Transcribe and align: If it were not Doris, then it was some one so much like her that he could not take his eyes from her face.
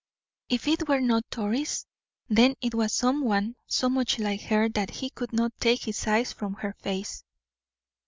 If 0.49 0.67
it 0.67 0.87
were 0.89 0.99
not 0.99 1.29
Doris, 1.29 1.85
then 2.27 2.55
it 2.59 2.73
was 2.73 2.91
some 2.91 3.21
one 3.23 3.55
so 3.67 3.87
much 3.87 4.17
like 4.17 4.41
her 4.41 4.67
that 4.69 4.89
he 4.89 5.11
could 5.11 5.31
not 5.31 5.53
take 5.59 5.83
his 5.83 6.07
eyes 6.07 6.33
from 6.33 6.55
her 6.55 6.73
face. 6.73 7.23